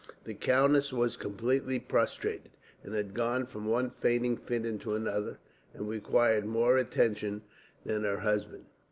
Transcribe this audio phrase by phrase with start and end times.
[0.23, 2.49] The countess was completely prostrated,
[2.83, 5.37] and had gone from one fainting fit into another,
[5.75, 7.43] and required more attention
[7.85, 8.65] than her husband.